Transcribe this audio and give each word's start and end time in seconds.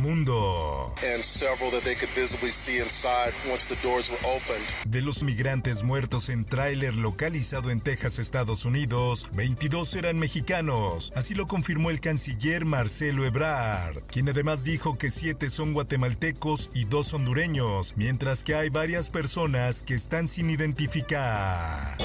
Mundo. 0.00 0.92
and 1.02 1.24
several 1.24 1.70
that 1.70 1.82
they 1.84 1.94
could 1.94 2.10
visibly 2.14 2.50
see 2.50 2.78
inside 2.78 3.32
once 3.48 3.66
the 3.66 3.76
doors 3.82 4.10
were 4.10 4.18
opened. 4.24 4.64
De 4.86 5.00
los 5.00 5.22
migrantes 5.22 5.82
muertos 5.82 6.28
en 6.28 6.44
tráiler 6.44 6.94
localizado 6.96 7.70
en 7.70 7.80
Texas, 7.80 8.18
Estados 8.18 8.64
Unidos, 8.64 9.28
22 9.32 9.94
eran 9.96 10.18
mexicanos. 10.18 11.12
Así 11.14 11.34
lo 11.34 11.46
confirmó 11.46 11.90
el 11.90 12.00
canciller 12.00 12.64
Marcelo 12.64 13.24
Ebrard, 13.24 14.00
quien 14.10 14.28
además 14.28 14.64
dijo 14.64 14.98
que 14.98 15.10
7 15.10 15.50
son 15.50 15.72
guatemaltecos 15.72 16.70
y 16.74 16.84
2 16.84 17.14
hondureños, 17.14 17.94
mientras 17.96 18.44
que 18.44 18.54
hay 18.54 18.68
varias 18.68 19.10
personas 19.10 19.82
que 19.82 19.94
están 19.94 20.28
sin 20.28 20.50
identificar. 20.50 21.96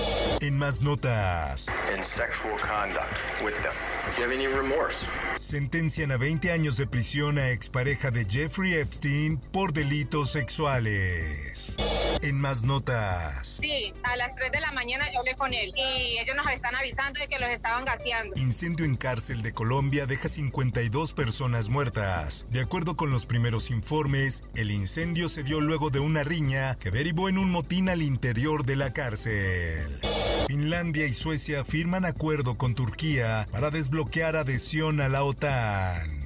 En 0.42 0.58
más 0.58 0.82
notas, 0.82 1.68
in 1.96 2.04
sexual 2.04 2.58
conduct 2.60 3.44
with 3.44 3.54
them. 3.62 3.95
Do 4.06 4.12
you 4.18 4.24
have 4.24 4.34
any 4.34 4.48
remorse? 4.48 5.06
sentencian 5.38 6.12
a 6.12 6.18
20 6.18 6.52
años 6.52 6.78
de 6.78 6.88
prisión 6.88 7.38
a 7.38 7.50
expareja 7.50 8.10
de 8.12 8.26
Jeffrey 8.26 8.74
Epstein 8.76 9.38
por 9.38 9.74
delitos 9.74 10.32
sexuales. 10.32 11.76
En 12.22 12.40
más 12.40 12.64
notas, 12.64 13.60
Sí, 13.62 13.94
a 14.04 14.16
las 14.16 14.36
3 14.36 14.52
de 14.52 14.62
la 14.62 14.72
mañana 14.72 15.06
yo 15.14 15.20
hablé 15.20 15.36
con 15.36 15.54
él 15.54 15.74
y 15.76 16.18
ellos 16.20 16.36
nos 16.36 16.48
están 16.52 16.76
avisando 16.76 17.20
de 17.20 17.28
que 17.28 17.38
los 17.40 17.50
estaban 17.50 17.84
gaseando. 17.86 18.40
Incendio 18.40 18.86
en 18.86 18.96
cárcel 18.96 19.42
de 19.42 19.54
Colombia 19.54 20.06
deja 20.06 20.30
52 20.30 21.14
personas 21.14 21.70
muertas. 21.70 22.46
De 22.52 22.62
acuerdo 22.62 22.96
con 22.96 23.12
los 23.12 23.26
primeros 23.26 23.70
informes, 23.70 24.44
el 24.56 24.72
incendio 24.72 25.30
se 25.30 25.44
dio 25.44 25.60
luego 25.60 25.90
de 25.90 26.00
una 26.00 26.24
riña 26.24 26.76
que 26.76 26.92
derivó 26.92 27.28
en 27.30 27.38
un 27.38 27.50
motín 27.52 27.90
al 27.90 28.02
interior 28.02 28.66
de 28.66 28.76
la 28.76 28.94
cárcel. 28.94 30.00
Finlandia 30.48 31.08
y 31.08 31.14
Suecia 31.14 31.64
firman 31.64 32.06
acuerdo 32.06 32.58
con 32.58 32.76
Turquía 32.76 33.48
para 33.52 33.72
desbloquear 33.72 34.36
adhesión 34.36 35.02
a 35.02 35.10
la 35.10 35.24
OTAN. 35.24 36.20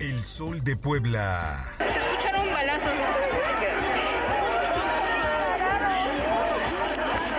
El 0.00 0.24
Sol 0.24 0.64
de 0.64 0.76
Puebla. 0.76 1.64
Escucharon 1.78 2.48
un 2.48 2.54
balazo. 2.54 2.88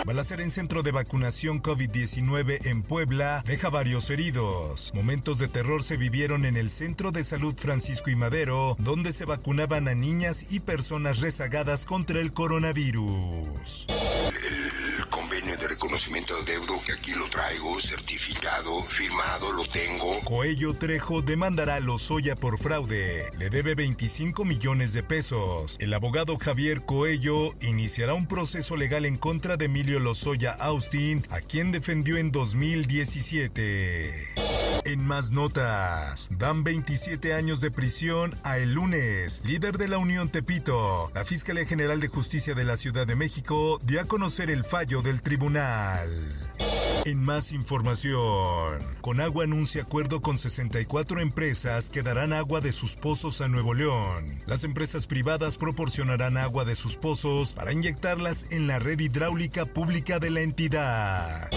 Balacera 0.05 0.43
en 0.43 0.51
centro 0.51 0.83
de 0.83 0.91
vacunación 0.91 1.63
COVID-19 1.63 2.67
en 2.67 2.83
Puebla 2.83 3.41
deja 3.47 3.69
varios 3.69 4.09
heridos. 4.09 4.91
Momentos 4.93 5.39
de 5.39 5.47
terror 5.47 5.81
se 5.81 5.95
vivieron 5.95 6.45
en 6.45 6.57
el 6.57 6.71
Centro 6.71 7.11
de 7.11 7.23
Salud 7.23 7.55
Francisco 7.55 8.09
y 8.09 8.15
Madero, 8.15 8.75
donde 8.79 9.13
se 9.13 9.23
vacunaban 9.23 9.87
a 9.87 9.95
niñas 9.95 10.45
y 10.51 10.59
personas 10.59 11.21
rezagadas 11.21 11.85
contra 11.85 12.19
el 12.19 12.33
coronavirus. 12.33 13.87
De 16.03 16.03
reconocimiento 16.03 16.43
de 16.43 16.53
deuda 16.53 16.83
que 16.85 16.93
aquí 16.93 17.13
lo 17.13 17.29
traigo, 17.29 17.79
certificado, 17.79 18.81
firmado, 18.83 19.51
lo 19.51 19.65
tengo. 19.65 20.19
Coello 20.23 20.73
Trejo 20.73 21.21
demandará 21.21 21.75
a 21.75 21.79
Lozoya 21.79 22.35
por 22.35 22.57
fraude. 22.57 23.29
Le 23.37 23.49
debe 23.49 23.75
25 23.75 24.45
millones 24.45 24.93
de 24.93 25.03
pesos. 25.03 25.77
El 25.79 25.93
abogado 25.93 26.37
Javier 26.37 26.83
Coello 26.85 27.53
iniciará 27.61 28.13
un 28.13 28.27
proceso 28.27 28.75
legal 28.75 29.05
en 29.05 29.17
contra 29.17 29.57
de 29.57 29.65
Emilio 29.65 29.99
Lozoya 29.99 30.51
Austin, 30.51 31.25
a 31.29 31.39
quien 31.39 31.71
defendió 31.71 32.17
en 32.17 32.31
2017. 32.31 34.42
En 34.85 35.05
más 35.05 35.31
notas, 35.31 36.27
dan 36.37 36.65
27 36.65 37.33
años 37.33 37.61
de 37.61 37.71
prisión 37.71 38.35
a 38.43 38.57
El 38.57 38.73
Lunes, 38.73 39.41
líder 39.45 39.77
de 39.77 39.87
la 39.87 39.97
Unión 39.97 40.27
Tepito. 40.27 41.09
La 41.13 41.23
Fiscalía 41.23 41.65
General 41.65 42.01
de 42.01 42.09
Justicia 42.09 42.53
de 42.53 42.65
la 42.65 42.75
Ciudad 42.75 43.07
de 43.07 43.15
México 43.15 43.79
dio 43.83 44.01
a 44.01 44.05
conocer 44.05 44.49
el 44.49 44.65
fallo 44.65 45.01
del 45.01 45.21
tribunal. 45.21 46.09
En 47.05 47.23
más 47.23 47.53
información, 47.53 48.79
Conagua 48.99 49.45
anuncia 49.45 49.83
acuerdo 49.83 50.21
con 50.21 50.37
64 50.37 51.21
empresas 51.21 51.89
que 51.89 52.03
darán 52.03 52.33
agua 52.33 52.59
de 52.59 52.73
sus 52.73 52.95
pozos 52.95 53.39
a 53.39 53.47
Nuevo 53.47 53.73
León. 53.73 54.25
Las 54.47 54.65
empresas 54.65 55.07
privadas 55.07 55.55
proporcionarán 55.55 56.37
agua 56.37 56.65
de 56.65 56.75
sus 56.75 56.97
pozos 56.97 57.53
para 57.53 57.71
inyectarlas 57.71 58.47
en 58.51 58.67
la 58.67 58.79
red 58.79 58.99
hidráulica 58.99 59.65
pública 59.65 60.19
de 60.19 60.29
la 60.29 60.41
entidad. 60.41 61.49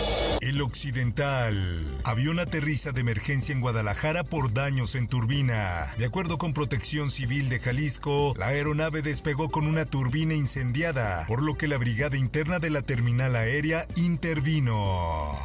El 0.47 0.62
Occidental. 0.62 1.84
Avión 2.05 2.39
aterriza 2.39 2.93
de 2.93 3.01
emergencia 3.01 3.53
en 3.53 3.61
Guadalajara 3.61 4.23
por 4.23 4.55
daños 4.55 4.95
en 4.95 5.09
turbina. 5.09 5.93
De 5.99 6.05
acuerdo 6.05 6.39
con 6.39 6.53
Protección 6.53 7.11
Civil 7.11 7.49
de 7.49 7.59
Jalisco, 7.59 8.33
la 8.39 8.47
aeronave 8.47 9.03
despegó 9.03 9.49
con 9.49 9.67
una 9.67 9.87
turbina 9.87 10.34
incendiada, 10.34 11.27
por 11.27 11.43
lo 11.43 11.57
que 11.57 11.67
la 11.67 11.79
Brigada 11.79 12.17
Interna 12.17 12.61
de 12.61 12.71
la 12.71 12.83
Terminal 12.83 13.34
Aérea 13.34 13.89
intervino. 13.97 15.37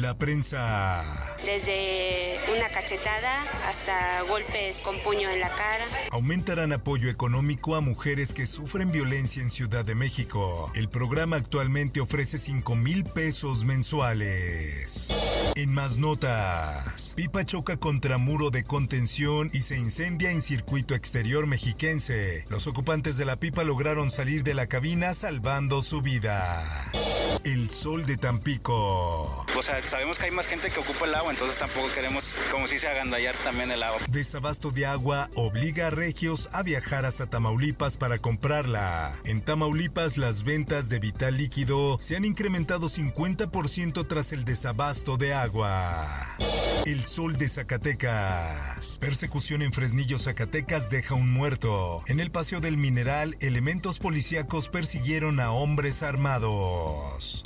La 0.00 0.16
prensa. 0.16 1.04
desde 1.44 2.38
una 2.54 2.68
cachetada 2.68 3.42
hasta 3.66 4.22
golpes 4.22 4.80
con 4.80 4.96
puño 5.00 5.28
en 5.28 5.40
la 5.40 5.48
cara. 5.48 5.86
Aumentarán 6.12 6.72
apoyo 6.72 7.10
económico 7.10 7.74
a 7.74 7.80
mujeres 7.80 8.32
que 8.32 8.46
sufren 8.46 8.92
violencia 8.92 9.42
en 9.42 9.50
Ciudad 9.50 9.84
de 9.84 9.96
México. 9.96 10.70
El 10.76 10.88
programa 10.88 11.34
actualmente 11.34 12.00
ofrece 12.00 12.38
5 12.38 12.76
mil 12.76 13.02
pesos 13.02 13.64
mensuales. 13.64 15.08
En 15.56 15.74
más 15.74 15.96
notas, 15.96 17.12
Pipa 17.16 17.44
choca 17.44 17.76
contra 17.76 18.18
muro 18.18 18.50
de 18.50 18.62
contención 18.62 19.50
y 19.52 19.62
se 19.62 19.76
incendia 19.76 20.30
en 20.30 20.42
circuito 20.42 20.94
exterior 20.94 21.48
mexiquense. 21.48 22.44
Los 22.50 22.68
ocupantes 22.68 23.16
de 23.16 23.24
la 23.24 23.34
pipa 23.34 23.64
lograron 23.64 24.12
salir 24.12 24.44
de 24.44 24.54
la 24.54 24.68
cabina 24.68 25.12
salvando 25.14 25.82
su 25.82 26.00
vida. 26.02 26.88
El 27.44 27.70
sol 27.70 28.04
de 28.04 28.16
Tampico. 28.16 29.44
O 29.56 29.62
sea, 29.62 29.86
sabemos 29.88 30.18
que 30.18 30.26
hay 30.26 30.30
más 30.30 30.46
gente 30.46 30.70
que 30.70 30.80
ocupa 30.80 31.06
el 31.06 31.14
agua, 31.14 31.32
entonces 31.32 31.58
tampoco 31.58 31.88
queremos, 31.92 32.34
como 32.50 32.66
si 32.66 32.78
se 32.78 32.88
agandallar 32.88 33.36
también 33.44 33.70
el 33.70 33.82
agua. 33.82 34.00
Desabasto 34.08 34.70
de 34.70 34.86
agua 34.86 35.30
obliga 35.34 35.88
a 35.88 35.90
regios 35.90 36.48
a 36.52 36.62
viajar 36.62 37.04
hasta 37.04 37.26
Tamaulipas 37.26 37.96
para 37.96 38.18
comprarla. 38.18 39.16
En 39.24 39.42
Tamaulipas 39.42 40.16
las 40.16 40.44
ventas 40.44 40.88
de 40.88 40.98
vital 40.98 41.36
líquido 41.36 41.98
se 42.00 42.16
han 42.16 42.24
incrementado 42.24 42.88
50% 42.88 44.06
tras 44.06 44.32
el 44.32 44.44
desabasto 44.44 45.16
de 45.16 45.34
agua. 45.34 46.36
El 46.88 47.04
sol 47.04 47.36
de 47.36 47.50
Zacatecas. 47.50 48.96
Persecución 48.98 49.60
en 49.60 49.74
Fresnillo, 49.74 50.18
Zacatecas 50.18 50.88
deja 50.88 51.14
un 51.14 51.30
muerto. 51.30 52.02
En 52.06 52.18
el 52.18 52.30
paseo 52.30 52.60
del 52.60 52.78
mineral, 52.78 53.36
elementos 53.40 53.98
policíacos 53.98 54.70
persiguieron 54.70 55.38
a 55.38 55.50
hombres 55.50 56.02
armados. 56.02 57.42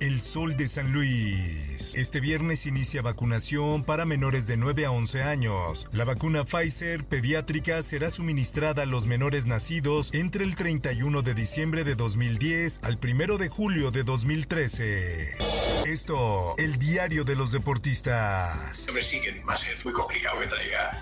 El 0.00 0.20
Sol 0.20 0.56
de 0.56 0.68
San 0.68 0.92
Luis. 0.92 1.94
Este 1.94 2.20
viernes 2.20 2.66
inicia 2.66 3.00
vacunación 3.00 3.82
para 3.82 4.04
menores 4.04 4.46
de 4.46 4.56
9 4.56 4.84
a 4.86 4.90
11 4.90 5.22
años. 5.22 5.86
La 5.92 6.04
vacuna 6.04 6.44
Pfizer 6.44 7.04
pediátrica 7.04 7.82
será 7.82 8.10
suministrada 8.10 8.82
a 8.82 8.86
los 8.86 9.06
menores 9.06 9.46
nacidos 9.46 10.12
entre 10.12 10.44
el 10.44 10.54
31 10.54 11.22
de 11.22 11.34
diciembre 11.34 11.84
de 11.84 11.94
2010 11.94 12.80
al 12.82 12.98
1 13.02 13.38
de 13.38 13.48
julio 13.48 13.90
de 13.90 14.02
2013. 14.02 15.38
Esto, 15.86 16.54
el 16.58 16.78
diario 16.78 17.24
de 17.24 17.36
los 17.36 17.52
deportistas. 17.52 18.86
A 18.88 18.92
ver, 18.92 19.04
sigue, 19.04 19.42
va 19.48 19.54
a 19.54 19.56
ser 19.56 19.76
muy 19.84 19.92
complicado 19.92 20.40
que 20.40 20.46
traiga 20.46 20.95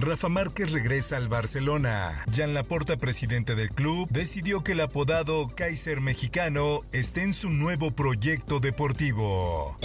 Rafa 0.00 0.28
Márquez 0.28 0.72
regresa 0.72 1.16
al 1.16 1.28
Barcelona. 1.28 2.24
Jan 2.34 2.54
Laporta, 2.54 2.96
presidente 2.96 3.54
del 3.54 3.70
club, 3.70 4.08
decidió 4.10 4.62
que 4.62 4.72
el 4.72 4.80
apodado 4.80 5.48
Kaiser 5.54 6.00
mexicano 6.00 6.80
esté 6.92 7.22
en 7.22 7.32
su 7.32 7.50
nuevo 7.50 7.90
proyecto 7.90 8.60
deportivo. 8.60 9.76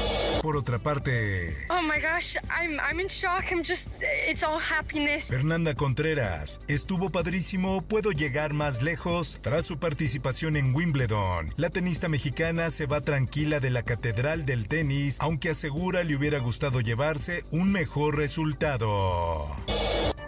Por 0.42 0.57
otra 0.57 0.77
parte, 0.77 1.56
Oh 1.69 1.81
my 1.81 2.01
gosh, 2.01 2.36
I'm 2.50 2.77
I'm 2.80 3.00
in 3.00 3.07
shock. 3.07 3.45
I'm 3.50 3.63
just 3.63 3.88
it's 4.27 4.44
all 4.44 4.60
happiness. 4.60 5.30
Fernanda 5.30 5.74
Contreras, 5.74 6.59
estuvo 6.68 7.09
padrísimo, 7.09 7.81
puedo 7.81 8.12
llegar 8.12 8.54
más 8.54 8.81
lejos 8.81 9.39
tras 9.42 9.66
su 9.66 9.80
participación 9.80 10.57
en 10.57 10.75
Wimbledon. 10.75 11.54
La 11.56 11.69
tenista 11.69 12.09
mexicana 12.09 12.71
se 12.71 12.88
va 12.88 13.00
tranquila 13.00 13.62
de 13.62 13.69
la 13.69 13.83
catedral 13.83 14.44
del 14.44 14.68
tenis, 14.68 15.16
aunque 15.21 15.51
asegura 15.51 16.04
le 16.04 16.16
hubiera 16.18 16.39
gustado 16.39 16.81
llevarse 16.81 17.44
un 17.51 17.71
mejor 17.71 18.18
resultado. 18.18 19.50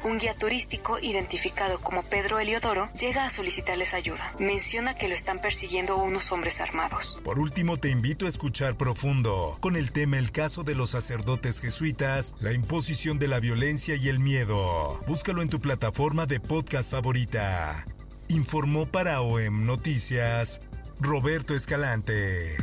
Un 0.06 0.20
guía 0.20 0.36
turístico 0.36 1.00
identificado 1.02 1.80
como 1.80 2.04
Pedro 2.04 2.38
Eliodoro 2.38 2.86
llega 2.94 3.26
a 3.26 3.32
solicitarles 3.32 3.96
ayuda. 3.96 4.32
Menciona 4.40 4.94
que 4.94 5.08
lo 5.08 5.16
están 5.16 5.40
persiguiendo 5.40 5.98
unos 5.98 6.32
hombres 6.32 6.62
armados. 6.62 7.20
Por 7.24 7.40
último, 7.40 7.78
te 7.78 7.90
invito 7.90 8.28
a 8.28 8.30
escuchar 8.30 8.78
profundo 8.78 9.58
con 9.62 9.76
el 9.76 9.92
tema 9.92 10.20
El 10.20 10.32
caso 10.32 10.64
de 10.64 10.76
los 10.76 10.92
sacerdotes 10.92 11.60
jesuitas, 11.60 12.36
la 12.40 12.54
imposición 12.54 13.18
de 13.18 13.28
la 13.28 13.40
violencia 13.40 13.96
y 13.96 14.10
el 14.10 14.20
miedo. 14.20 15.00
Búscalo 15.08 15.42
en 15.42 15.50
tu 15.50 15.60
plataforma 15.60 16.28
de 16.28 16.40
podcast 16.40 16.92
favorita. 16.92 17.84
Informó 18.28 18.86
para 18.86 19.22
OEM 19.22 19.66
Noticias 19.66 20.62
Roberto 21.00 21.56
Escalante. 21.56 22.56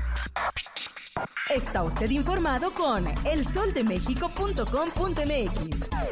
Está 1.51 1.83
usted 1.83 2.11
informado 2.11 2.73
con 2.73 3.05
elsoldemexico.com.mx. 3.25 6.12